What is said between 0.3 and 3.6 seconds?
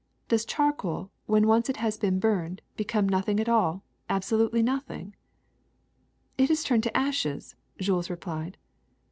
charcoal, when once it has been burned, become nothing at